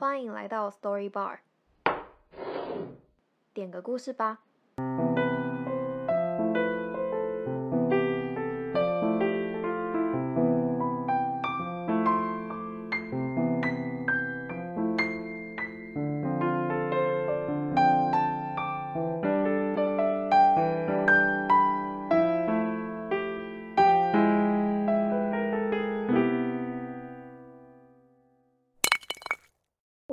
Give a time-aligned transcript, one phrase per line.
[0.00, 1.40] 欢迎来到 Story Bar，
[3.52, 4.44] 点个故事吧。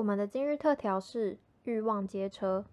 [0.06, 2.64] 我们的今日特调是欲望街车。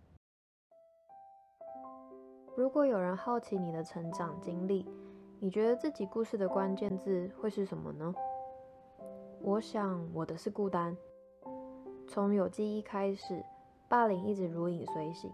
[2.55, 4.87] 如果有人好奇你的成长经历，
[5.41, 8.15] 你觉得自己故事的关键字会是什么呢？
[9.41, 10.95] 我想我的是孤单。
[12.07, 13.43] 从有记忆开始，
[13.89, 15.33] 霸凌一直如影随形。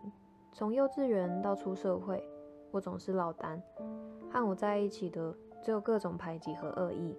[0.52, 2.22] 从幼稚园到出社会，
[2.70, 3.60] 我总是落单，
[4.30, 7.18] 和我在一起的只有各种排挤和恶意。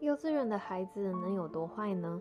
[0.00, 2.18] 幼稚园的孩子能有多坏呢？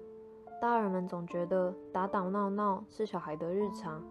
[0.62, 4.02] 大人们总觉得打打闹闹是小孩的日常，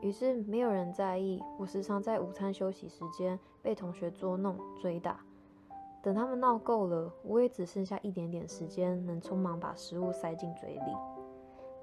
[0.00, 1.42] 于是没有人在意。
[1.58, 5.20] 我时常在午餐休息时间被同学捉弄、追打。
[6.02, 10.96] 等他们闹够了，我也只剩下一点点时间能匆忙把食物塞进嘴里。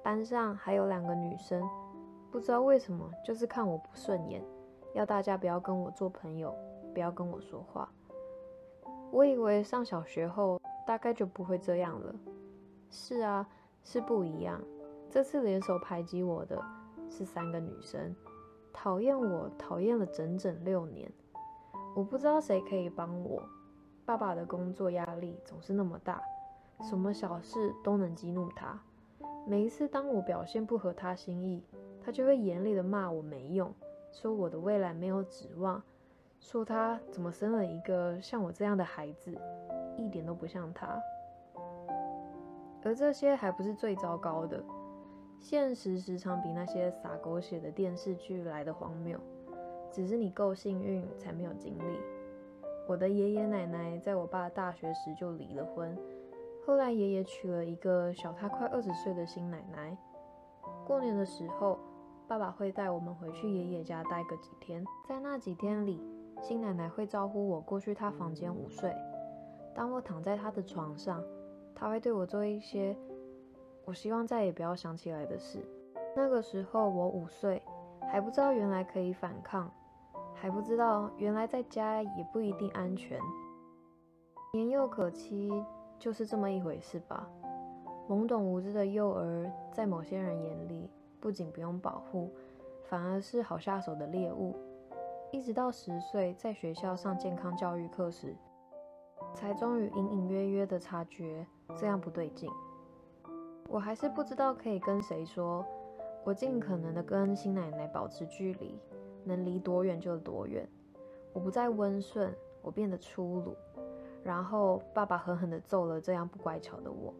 [0.04, 1.68] 班上还有两个女生，
[2.30, 4.44] 不知道为什么就是看我不顺眼，
[4.94, 6.54] 要大家不要跟我做朋友，
[6.94, 7.88] 不要跟我说话。
[9.10, 12.14] 我以为上小学后大概就不会这样了。
[12.88, 13.48] 是啊。
[13.84, 14.60] 是不一样，
[15.10, 16.60] 这次联手排挤我的
[17.08, 18.14] 是三个女生，
[18.72, 21.10] 讨厌我讨厌了整整六年。
[21.94, 23.42] 我不知道谁可以帮我。
[24.04, 26.20] 爸爸的工作压力总是那么大，
[26.80, 28.80] 什么小事都能激怒他。
[29.46, 31.62] 每一次当我表现不合他心意，
[32.00, 33.72] 他就会严厉的骂我没用，
[34.10, 35.82] 说我的未来没有指望，
[36.40, 39.36] 说他怎么生了一个像我这样的孩子，
[39.96, 41.00] 一点都不像他。
[42.84, 44.62] 而这些还不是最糟糕的，
[45.38, 49.18] 现实时常比那些洒狗血的电视剧来得荒谬。
[49.90, 51.98] 只是你够幸运，才没有经历。
[52.88, 55.96] 我的爷爷奶奶在我爸大学时就离了婚，
[56.66, 59.96] 后来爷爷娶了一个小他快二十岁的新奶奶。
[60.86, 61.78] 过年的时候，
[62.26, 66.02] 爸爸会带我们回去爷爷家待个几天，在那几天里，
[66.40, 68.92] 新奶奶会招呼我过去她房间午睡。
[69.74, 71.22] 当我躺在她的床上，
[71.82, 72.96] 他会对我做一些
[73.84, 75.58] 我希望再也不要想起来的事。
[76.14, 77.60] 那个时候我五岁，
[78.08, 79.68] 还不知道原来可以反抗，
[80.32, 83.18] 还不知道原来在家也不一定安全。
[84.52, 85.50] 年幼可期
[85.98, 87.28] 就是这么一回事吧。
[88.08, 90.88] 懵懂无知的幼儿，在某些人眼里
[91.18, 92.30] 不仅不用保护，
[92.84, 94.54] 反而是好下手的猎物。
[95.32, 98.36] 一直到十岁，在学校上健康教育课时，
[99.34, 101.46] 才终于隐隐约约的察觉。
[101.76, 102.50] 这样不对劲，
[103.68, 105.64] 我还是不知道可以跟谁说。
[106.24, 108.78] 我尽可能的跟新奶奶保持距离，
[109.24, 110.68] 能离多远就多远。
[111.32, 113.56] 我不再温顺，我变得粗鲁。
[114.22, 117.12] 然后爸爸狠狠的揍了这样不乖巧的我。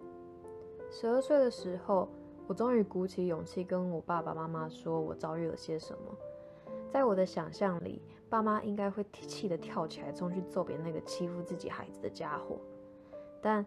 [0.90, 2.08] 十二岁的时候，
[2.46, 6.14] 我终于鼓起勇气跟我爸爸妈妈说我遭遇了些什么。
[6.92, 12.58] 在我的想象里，爸妈应该会气得跳起来冲去揍扁那个欺负自己孩子的家伙，
[13.40, 13.64] 但。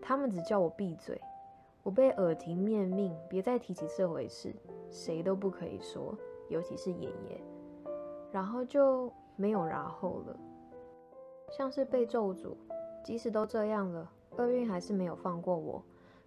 [0.00, 1.20] 他们只叫我闭嘴，
[1.82, 4.54] 我被耳提面命，别再提起这回事，
[4.88, 6.16] 谁都不可以说，
[6.48, 7.42] 尤其是爷爷。
[8.30, 10.38] 然后就没有然后了，
[11.50, 12.54] 像是被咒诅。
[13.04, 15.82] 即使都这样了，厄运还是没有放过我。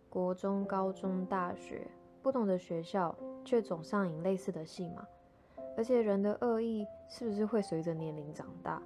[0.09, 1.87] 国中、高中、大学，
[2.21, 3.15] 不同的学校，
[3.45, 5.07] 却总上演类似的戏码。
[5.77, 8.81] 而且人的恶意是不是会随着年龄长大？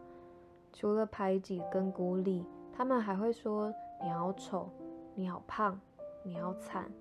[0.74, 3.74] 除了排挤跟孤立，他们还会说。
[4.04, 4.70] 你好丑，
[5.16, 5.80] 你好胖，
[6.22, 6.92] 你好惨，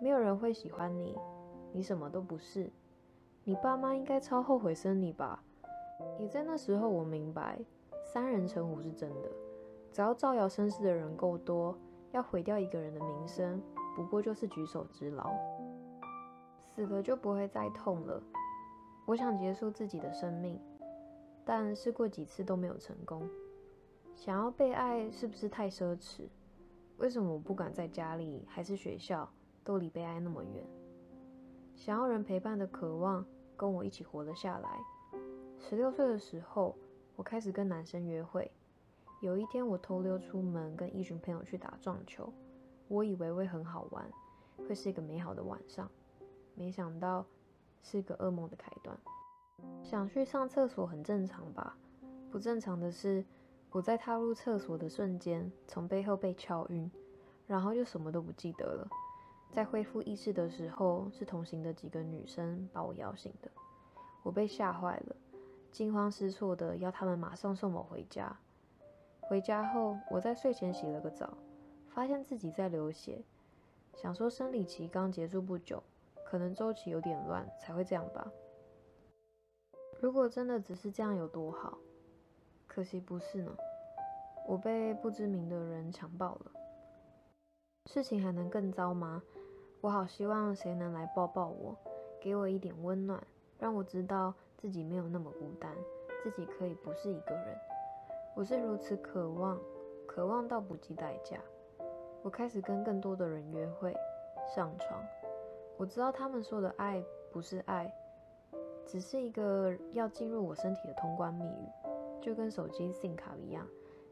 [0.00, 1.16] 没有人会喜欢你，
[1.72, 2.70] 你什么都不是，
[3.44, 5.42] 你爸妈应该超后悔生你吧？
[6.18, 7.58] 也在那时候，我明白
[8.04, 9.28] 三人成虎是真的，
[9.90, 11.76] 只要造谣生事的人够多，
[12.12, 13.60] 要毁掉一个人的名声，
[13.96, 15.32] 不过就是举手之劳，
[16.58, 18.22] 死了就不会再痛了。
[19.06, 20.58] 我想结束自己的生命，
[21.44, 23.28] 但试过几次都没有成功。
[24.14, 26.22] 想要被爱是不是太奢侈？
[26.96, 29.28] 为什么我不敢在家里还是学校
[29.62, 30.64] 都离被爱那么远？
[31.74, 34.78] 想要人陪伴的渴望跟我一起活了下来。
[35.58, 36.74] 十六岁的时候，
[37.16, 38.50] 我开始跟男生约会。
[39.20, 42.32] 有一天，我偷溜出门跟一群朋友去打撞球，
[42.88, 44.08] 我以为会很好玩，
[44.68, 45.90] 会是一个美好的晚上，
[46.54, 47.26] 没想到
[47.84, 48.98] 是个噩梦的开端。
[49.84, 51.76] 想去上厕所很正常吧？
[52.32, 53.24] 不正常的是。
[53.70, 56.88] 我在踏入厕所的瞬间，从背后被敲晕，
[57.44, 58.88] 然后就什么都不记得了。
[59.50, 63.50] 在恢复意识的时候，是同行的几个女生把我摇醒的。
[64.22, 65.16] 我被吓坏了，
[65.72, 68.38] 惊慌失措的要他们马上送我回家。
[69.22, 71.36] 回家后，我在睡前洗了个澡，
[71.88, 73.24] 发现自己在流血，
[73.96, 75.82] 想说生理期刚结束不久，
[76.34, 78.26] 可能周期有点乱才会这样吧。
[80.00, 81.78] 如果真的只是这样有多好？
[82.66, 83.56] 可惜不是呢。
[84.44, 86.50] 我被不知名的人强暴了。
[87.86, 89.22] 事情还能更糟吗？
[89.80, 91.78] 我好希望谁能来抱抱我，
[92.20, 93.24] 给我一点温暖，
[93.56, 95.70] 让我知道自己没有那么孤单，
[96.20, 97.56] 自己可以不是一个人。
[98.34, 99.56] 我是如此渴望，
[100.04, 101.38] 渴望到不计代价。
[102.24, 103.94] 我开始跟更多的人约会、
[104.52, 105.00] 上床。
[105.76, 107.92] 我知道他们说的爱不是爱，
[108.86, 111.68] 只是一个要进入我身体的通关密语，
[112.20, 113.66] 就跟手机 SIM 卡一样，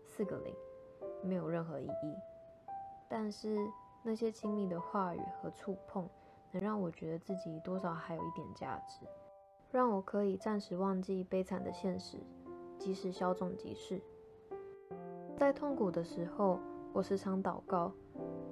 [0.05, 0.55] 四个零，
[1.23, 2.17] 没有任何意义。
[3.09, 3.57] 但是
[4.03, 6.09] 那些亲密的话语和触碰，
[6.51, 9.07] 能让我觉得自己多少还有一点价值，
[9.71, 12.19] 让我可以暂时忘记悲惨的现实，
[12.79, 14.03] 即使稍纵即逝。
[15.37, 16.59] 在痛苦的时候，
[16.93, 17.93] 我时常祷告，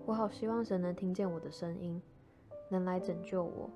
[0.07, 2.01] 我好希望神能听见我的声音，
[2.71, 3.69] 能来拯救我，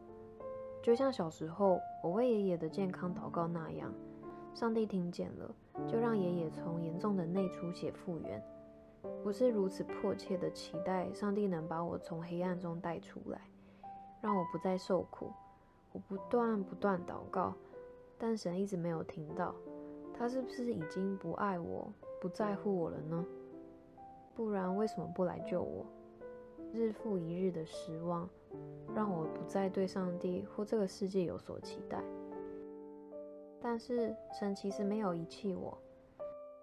[0.81, 3.93] 就像小时候我为爷爷的健康祷告那样，
[4.55, 5.55] 上帝听见了，
[5.89, 8.43] 就让爷爷从严重的内出血复原。
[9.25, 13.41] 我是如此迫切的期待上帝能把我从黑暗中带出来，
[14.21, 15.31] 让我不再受苦。
[15.93, 17.53] 我不断不断祷告，
[18.17, 19.55] 但神一直没有听到。
[20.17, 23.27] 他是不是已经不爱我、不在乎我了呢？
[24.35, 25.85] 不然为什么不来救我？
[26.73, 28.29] 日复一日的失望，
[28.95, 32.03] 让我不再对上帝或这个世界有所期待。
[33.61, 35.77] 但是神其实没有遗弃我。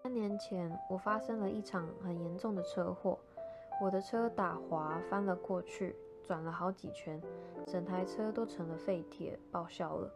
[0.03, 3.19] 三年前，我发生了一场很严重的车祸，
[3.81, 7.21] 我的车打滑翻了过去，转了好几圈，
[7.67, 10.11] 整台车都成了废铁，报销了。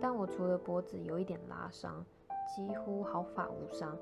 [0.00, 2.04] 但我除了脖子有一点拉伤，
[2.54, 3.96] 几乎毫发无伤。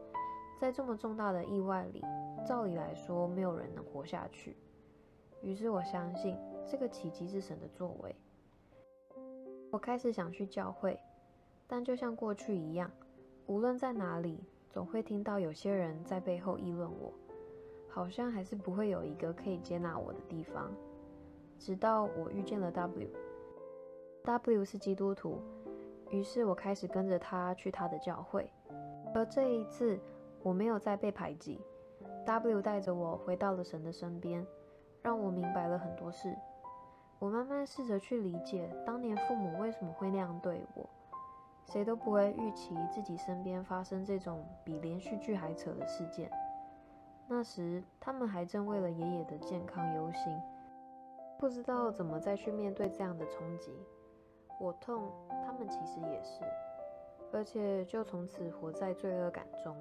[0.59, 2.03] 在这么重大的意外里，
[2.47, 4.57] 照理来说没有人能活下去。
[5.43, 8.15] 于是我相信这个奇迹是神的作为。
[9.71, 10.99] 我开始想去教会，
[11.67, 12.91] 但就像过去一样，
[13.47, 14.45] 无论在哪里。
[14.71, 17.13] 总会听到有些人在背后议论我，
[17.89, 20.69] 好像还是不会有一个可以接纳我的地方。
[21.61, 25.39] 直到我遇见了 W，W 是基督徒，
[26.11, 28.51] 于是我开始跟着他去他的教会。
[29.15, 29.97] 而这一次，
[30.43, 31.61] 我没有再被排挤
[32.27, 34.45] ，W 带着我回到了神的身边，
[35.03, 36.35] 让我明白了很多事。
[37.25, 40.87] 我慢慢试着去理解当年父母为什么会那样对我。
[41.65, 46.31] 谁都不会预期自己身边发生这种比连续剧还扯的事件。
[47.27, 50.39] 那时，他们还正为了爷爷的健康忧心，
[51.39, 53.73] 不知道怎么再去面对这样的冲击。
[54.61, 55.11] 我痛，
[55.47, 56.45] 他们其实也是，
[57.33, 59.75] 而且就从此活在罪恶感中。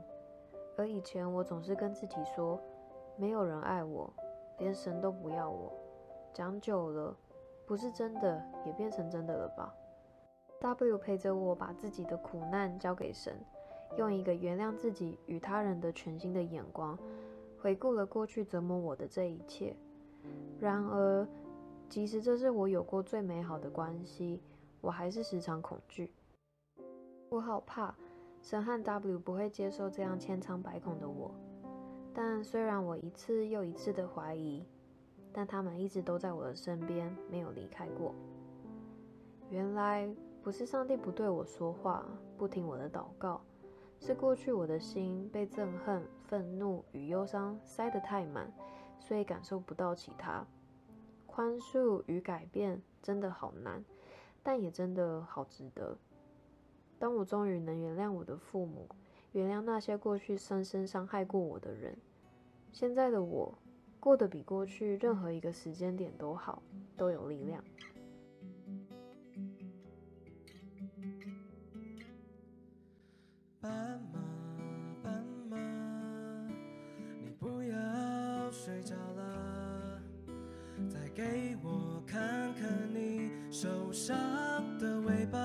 [0.78, 2.57] 而以前，我总是跟自己说，
[3.18, 4.10] 没有人爱我，
[4.60, 5.74] 连神都不要我。
[6.34, 7.16] 讲久了，
[7.65, 9.74] 不是真的，也变成真的了吧
[10.60, 13.36] ？W 陪着我，把自己的苦难交给神，
[13.98, 16.98] 用一个原谅自己与他人的全新的眼光，
[17.62, 19.75] 回顾了过去折磨我的这一切。
[20.60, 21.27] 然而，
[21.89, 24.42] 即使这是我有过最美好的关系，
[24.81, 26.11] 我还是时常恐惧。
[27.30, 27.94] 我好怕
[28.42, 31.31] 神和 W 不会接受这样千疮百孔的我。
[32.14, 34.66] 但虽然我一次又一次的怀疑，
[35.33, 38.13] 但他们一直都在我的身边，没有离开过。
[39.49, 40.09] 原来。
[40.44, 42.06] 不是上帝不对我说话，
[42.37, 43.40] 不听我的祷告，
[43.97, 48.52] 是过去我的心被憎恨、愤怒与忧伤塞得太满，
[48.99, 50.45] 所以感受不到其他。
[51.25, 53.81] 宽恕与改变真的好难，
[54.44, 55.97] 但也真的好值得。
[56.99, 58.90] 当我终于能原谅我的父母，
[59.31, 61.97] 原谅那些过去深深伤害过我的人，
[62.73, 63.57] 现在的我
[64.04, 66.62] 过得比过去任何一个时间点都好，
[66.98, 67.64] 都有力量。
[73.62, 74.19] 斑马，
[75.02, 75.57] 斑马，
[77.22, 80.02] 你不要睡着了，
[80.90, 84.18] 再给我看看你手上
[84.80, 85.40] 的尾巴。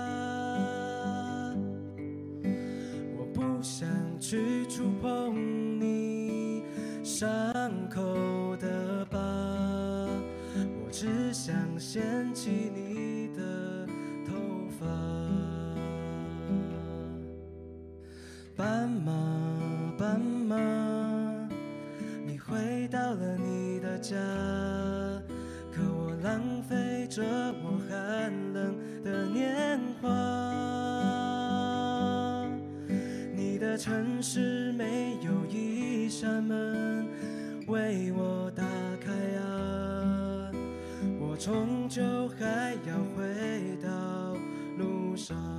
[3.17, 3.88] 我不想
[4.19, 6.65] 去触碰你
[7.05, 8.03] 伤口
[11.99, 13.85] 掀起你的
[14.25, 14.33] 头
[14.78, 14.87] 发。
[18.55, 19.12] 斑马，
[19.99, 20.57] 斑马，
[22.25, 24.14] 你回到了你的家，
[25.73, 27.21] 可我浪费着
[27.64, 30.09] 我寒冷的年华。
[33.35, 37.09] 你的城市没有一扇门
[37.67, 38.48] 为，我
[41.38, 42.02] 终究
[42.37, 43.88] 还要回到
[44.76, 45.58] 路上。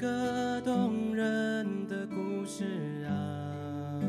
[0.00, 2.64] 个动人的故事
[3.06, 4.00] 啊！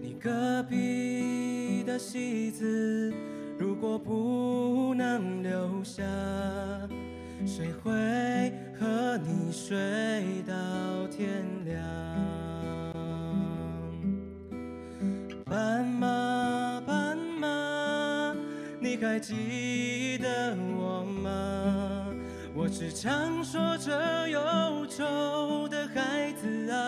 [0.00, 3.12] 你隔壁的戏子，
[3.58, 6.04] 如果不能留下，
[7.44, 7.90] 谁会
[8.78, 9.74] 和你睡
[10.46, 10.54] 到
[11.08, 11.82] 天亮？
[15.44, 18.32] 斑马，斑马，
[18.78, 20.83] 你还记得我？
[22.56, 26.82] 我时常说着忧愁的孩子啊，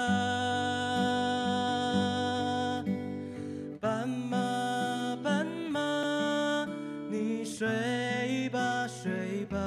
[3.80, 6.68] 斑马，斑马，
[7.10, 9.58] 你睡吧，睡吧，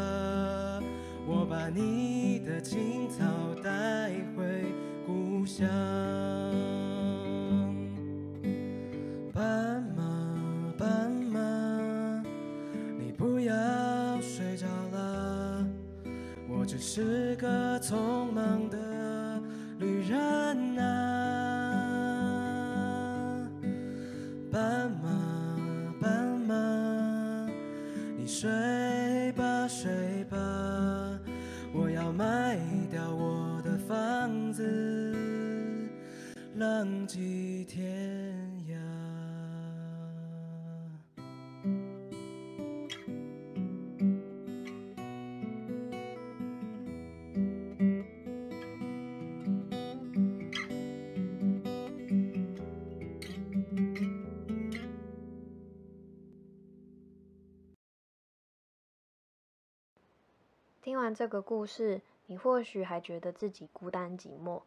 [1.28, 3.26] 我把你的青草
[3.62, 4.74] 带回
[5.06, 5.68] 故乡。
[16.70, 18.78] 只是个匆忙的
[19.80, 21.90] 旅人啊，
[24.52, 25.10] 斑马，
[26.00, 27.50] 斑马，
[28.16, 28.48] 你睡
[29.32, 30.38] 吧，睡吧，
[31.74, 32.60] 我要卖
[32.92, 34.64] 掉我的房子，
[36.54, 38.19] 浪迹天
[61.00, 64.64] 听完这个故事，你或许还觉得自己孤单寂寞。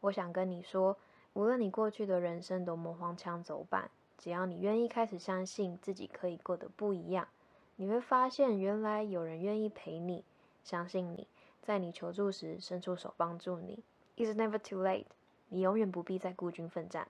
[0.00, 0.96] 我想跟你说，
[1.34, 7.28] 无论你过去的人生多么荒腔走板，只要你愿意开始相信自己可以过得不一样，
[7.76, 10.24] 你会发现原来有人愿意陪你，
[10.64, 11.28] 相信你，
[11.60, 13.84] 在你求助时伸出手帮助你。
[14.16, 15.04] It's never too late，
[15.50, 17.08] 你永远不必再孤军奋战。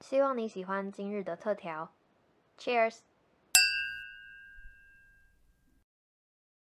[0.00, 1.88] 希望你喜欢今日的特调。
[2.58, 2.98] Cheers。